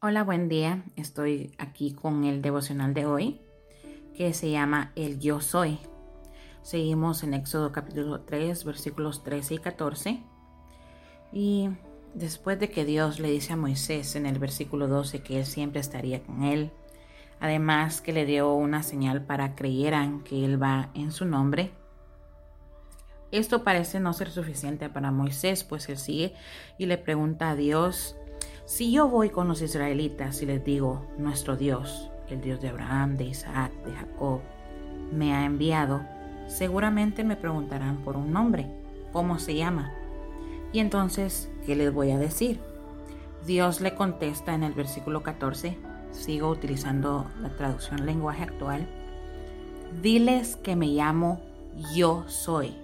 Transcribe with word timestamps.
Hola, 0.00 0.22
buen 0.22 0.48
día. 0.48 0.84
Estoy 0.94 1.56
aquí 1.58 1.92
con 1.92 2.22
el 2.22 2.40
devocional 2.40 2.94
de 2.94 3.04
hoy 3.04 3.40
que 4.14 4.32
se 4.32 4.48
llama 4.48 4.92
El 4.94 5.18
Yo 5.18 5.40
Soy. 5.40 5.80
Seguimos 6.62 7.24
en 7.24 7.34
Éxodo 7.34 7.72
capítulo 7.72 8.20
3, 8.20 8.64
versículos 8.64 9.24
13 9.24 9.54
y 9.54 9.58
14. 9.58 10.22
Y 11.32 11.70
después 12.14 12.60
de 12.60 12.70
que 12.70 12.84
Dios 12.84 13.18
le 13.18 13.28
dice 13.28 13.54
a 13.54 13.56
Moisés 13.56 14.14
en 14.14 14.26
el 14.26 14.38
versículo 14.38 14.86
12 14.86 15.24
que 15.24 15.40
él 15.40 15.46
siempre 15.46 15.80
estaría 15.80 16.22
con 16.22 16.44
él, 16.44 16.70
además 17.40 18.00
que 18.00 18.12
le 18.12 18.24
dio 18.24 18.54
una 18.54 18.84
señal 18.84 19.24
para 19.24 19.56
creyeran 19.56 20.22
que 20.22 20.44
él 20.44 20.62
va 20.62 20.90
en 20.94 21.10
su 21.10 21.24
nombre, 21.24 21.72
esto 23.32 23.64
parece 23.64 23.98
no 23.98 24.12
ser 24.12 24.30
suficiente 24.30 24.88
para 24.88 25.10
Moisés, 25.10 25.64
pues 25.64 25.88
él 25.88 25.98
sigue 25.98 26.34
y 26.78 26.86
le 26.86 26.98
pregunta 26.98 27.50
a 27.50 27.56
Dios, 27.56 28.16
si 28.68 28.92
yo 28.92 29.08
voy 29.08 29.30
con 29.30 29.48
los 29.48 29.62
israelitas 29.62 30.42
y 30.42 30.46
les 30.46 30.62
digo, 30.62 31.06
nuestro 31.16 31.56
Dios, 31.56 32.10
el 32.28 32.42
Dios 32.42 32.60
de 32.60 32.68
Abraham, 32.68 33.16
de 33.16 33.24
Isaac, 33.24 33.72
de 33.86 33.92
Jacob, 33.94 34.42
me 35.10 35.32
ha 35.32 35.46
enviado, 35.46 36.02
seguramente 36.48 37.24
me 37.24 37.34
preguntarán 37.34 38.04
por 38.04 38.18
un 38.18 38.30
nombre, 38.30 38.66
¿cómo 39.10 39.38
se 39.38 39.54
llama? 39.54 39.94
Y 40.70 40.80
entonces, 40.80 41.50
¿qué 41.64 41.76
les 41.76 41.94
voy 41.94 42.10
a 42.10 42.18
decir? 42.18 42.60
Dios 43.46 43.80
le 43.80 43.94
contesta 43.94 44.54
en 44.54 44.62
el 44.62 44.74
versículo 44.74 45.22
14, 45.22 45.78
sigo 46.10 46.50
utilizando 46.50 47.26
la 47.40 47.48
traducción 47.56 48.04
lenguaje 48.04 48.42
actual, 48.42 48.86
diles 50.02 50.56
que 50.56 50.76
me 50.76 50.88
llamo 50.88 51.40
yo 51.94 52.28
soy. 52.28 52.76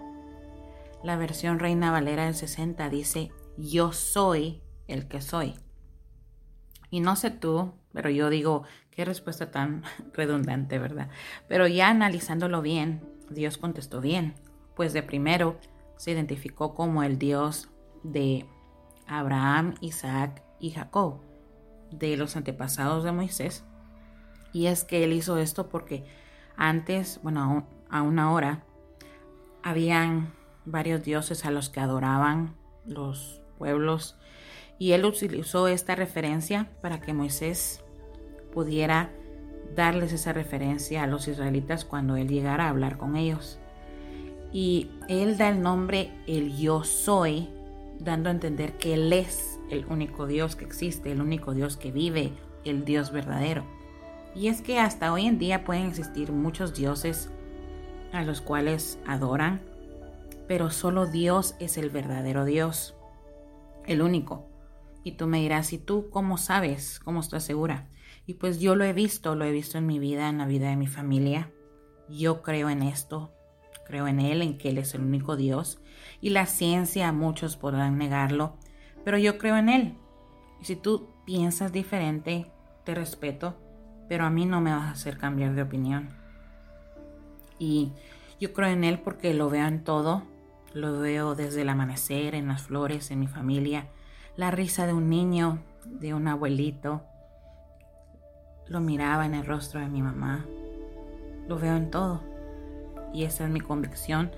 La 1.02 1.16
versión 1.16 1.58
Reina 1.58 1.90
Valera 1.90 2.24
del 2.24 2.34
60 2.34 2.88
dice, 2.88 3.32
yo 3.58 3.92
soy 3.92 4.62
el 4.88 5.08
que 5.08 5.20
soy. 5.20 5.56
Y 6.94 7.00
no 7.00 7.16
sé 7.16 7.32
tú, 7.32 7.72
pero 7.92 8.08
yo 8.08 8.30
digo, 8.30 8.62
qué 8.92 9.04
respuesta 9.04 9.50
tan 9.50 9.82
redundante, 10.12 10.78
¿verdad? 10.78 11.08
Pero 11.48 11.66
ya 11.66 11.88
analizándolo 11.88 12.62
bien, 12.62 13.02
Dios 13.30 13.58
contestó 13.58 14.00
bien, 14.00 14.36
pues 14.76 14.92
de 14.92 15.02
primero 15.02 15.58
se 15.96 16.12
identificó 16.12 16.76
como 16.76 17.02
el 17.02 17.18
Dios 17.18 17.68
de 18.04 18.46
Abraham, 19.08 19.74
Isaac 19.80 20.44
y 20.60 20.70
Jacob, 20.70 21.20
de 21.90 22.16
los 22.16 22.36
antepasados 22.36 23.02
de 23.02 23.10
Moisés. 23.10 23.64
Y 24.52 24.66
es 24.66 24.84
que 24.84 25.02
él 25.02 25.14
hizo 25.14 25.36
esto 25.38 25.68
porque 25.68 26.06
antes, 26.56 27.18
bueno, 27.24 27.66
aún 27.90 28.20
ahora, 28.20 28.62
habían 29.64 30.32
varios 30.64 31.02
dioses 31.02 31.44
a 31.44 31.50
los 31.50 31.70
que 31.70 31.80
adoraban 31.80 32.54
los 32.86 33.42
pueblos 33.58 34.16
y 34.78 34.92
él 34.92 35.04
utilizó 35.04 35.68
esta 35.68 35.94
referencia 35.94 36.68
para 36.80 37.00
que 37.00 37.12
Moisés 37.12 37.82
pudiera 38.52 39.10
darles 39.74 40.12
esa 40.12 40.32
referencia 40.32 41.02
a 41.02 41.06
los 41.06 41.28
israelitas 41.28 41.84
cuando 41.84 42.16
él 42.16 42.28
llegara 42.28 42.66
a 42.66 42.70
hablar 42.70 42.96
con 42.98 43.16
ellos. 43.16 43.58
Y 44.52 44.90
él 45.08 45.36
da 45.36 45.48
el 45.48 45.62
nombre 45.62 46.12
el 46.26 46.56
yo 46.56 46.84
soy, 46.84 47.48
dando 47.98 48.28
a 48.28 48.32
entender 48.32 48.74
que 48.74 48.94
él 48.94 49.12
es 49.12 49.58
el 49.70 49.84
único 49.86 50.26
Dios 50.26 50.54
que 50.54 50.64
existe, 50.64 51.10
el 51.10 51.20
único 51.20 51.54
Dios 51.54 51.76
que 51.76 51.90
vive, 51.90 52.32
el 52.64 52.84
Dios 52.84 53.10
verdadero. 53.10 53.64
Y 54.34 54.48
es 54.48 54.62
que 54.62 54.78
hasta 54.78 55.12
hoy 55.12 55.26
en 55.26 55.38
día 55.38 55.64
pueden 55.64 55.86
existir 55.86 56.32
muchos 56.32 56.74
dioses 56.74 57.30
a 58.12 58.22
los 58.22 58.40
cuales 58.40 58.98
adoran, 59.06 59.60
pero 60.46 60.70
solo 60.70 61.06
Dios 61.06 61.56
es 61.58 61.78
el 61.78 61.90
verdadero 61.90 62.44
Dios, 62.44 62.94
el 63.86 64.02
único. 64.02 64.53
Y 65.04 65.12
tú 65.12 65.26
me 65.26 65.40
dirás, 65.40 65.72
¿y 65.72 65.78
tú 65.78 66.08
cómo 66.10 66.38
sabes? 66.38 66.98
¿Cómo 66.98 67.20
estás 67.20 67.44
segura? 67.44 67.88
Y 68.26 68.34
pues 68.34 68.58
yo 68.58 68.74
lo 68.74 68.84
he 68.84 68.94
visto, 68.94 69.34
lo 69.34 69.44
he 69.44 69.52
visto 69.52 69.76
en 69.76 69.86
mi 69.86 69.98
vida, 69.98 70.30
en 70.30 70.38
la 70.38 70.46
vida 70.46 70.70
de 70.70 70.76
mi 70.76 70.86
familia. 70.86 71.52
Yo 72.08 72.42
creo 72.42 72.70
en 72.70 72.82
esto, 72.82 73.32
creo 73.86 74.08
en 74.08 74.18
Él, 74.18 74.40
en 74.40 74.56
que 74.56 74.70
Él 74.70 74.78
es 74.78 74.94
el 74.94 75.02
único 75.02 75.36
Dios. 75.36 75.80
Y 76.22 76.30
la 76.30 76.46
ciencia, 76.46 77.12
muchos 77.12 77.58
podrán 77.58 77.98
negarlo, 77.98 78.56
pero 79.04 79.18
yo 79.18 79.36
creo 79.36 79.58
en 79.58 79.68
Él. 79.68 79.98
Y 80.60 80.64
si 80.64 80.76
tú 80.76 81.10
piensas 81.26 81.70
diferente, 81.70 82.50
te 82.84 82.94
respeto, 82.94 83.56
pero 84.08 84.24
a 84.24 84.30
mí 84.30 84.46
no 84.46 84.62
me 84.62 84.70
vas 84.70 84.84
a 84.84 84.90
hacer 84.92 85.18
cambiar 85.18 85.54
de 85.54 85.62
opinión. 85.62 86.08
Y 87.58 87.92
yo 88.40 88.54
creo 88.54 88.68
en 88.68 88.84
Él 88.84 89.00
porque 89.00 89.34
lo 89.34 89.50
veo 89.50 89.66
en 89.66 89.84
todo, 89.84 90.22
lo 90.72 90.98
veo 90.98 91.34
desde 91.34 91.62
el 91.62 91.68
amanecer, 91.68 92.34
en 92.34 92.48
las 92.48 92.62
flores, 92.62 93.10
en 93.10 93.20
mi 93.20 93.26
familia, 93.26 93.88
la 94.36 94.50
risa 94.50 94.86
de 94.86 94.92
un 94.92 95.08
niño, 95.08 95.58
de 95.84 96.14
un 96.14 96.26
abuelito. 96.26 97.02
Lo 98.66 98.80
miraba 98.80 99.26
en 99.26 99.34
el 99.34 99.46
rostro 99.46 99.80
de 99.80 99.88
mi 99.88 100.02
mamá. 100.02 100.44
Lo 101.48 101.58
veo 101.58 101.76
en 101.76 101.90
todo. 101.90 102.20
Y 103.12 103.24
esa 103.24 103.44
es 103.44 103.50
mi 103.50 103.60
convicción. 103.60 104.32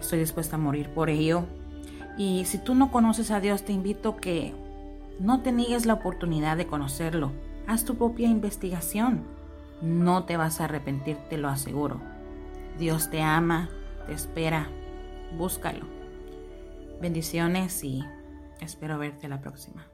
Estoy 0.00 0.18
dispuesta 0.18 0.56
a 0.56 0.58
morir 0.58 0.90
por 0.90 1.08
ello. 1.08 1.44
Y 2.16 2.46
si 2.46 2.58
tú 2.58 2.74
no 2.74 2.90
conoces 2.90 3.30
a 3.30 3.40
Dios, 3.40 3.64
te 3.64 3.72
invito 3.72 4.16
que 4.16 4.54
no 5.20 5.42
te 5.42 5.52
niegues 5.52 5.86
la 5.86 5.94
oportunidad 5.94 6.56
de 6.56 6.66
conocerlo. 6.66 7.32
Haz 7.66 7.84
tu 7.84 7.96
propia 7.96 8.28
investigación. 8.28 9.22
No 9.82 10.24
te 10.24 10.36
vas 10.36 10.60
a 10.60 10.64
arrepentir, 10.64 11.16
te 11.30 11.38
lo 11.38 11.48
aseguro. 11.48 12.00
Dios 12.76 13.10
te 13.10 13.22
ama, 13.22 13.68
te 14.06 14.14
espera. 14.14 14.66
Búscalo. 15.36 15.86
Bendiciones 17.00 17.84
y 17.84 18.02
Espero 18.60 18.98
verte 18.98 19.28
la 19.28 19.40
próxima. 19.40 19.86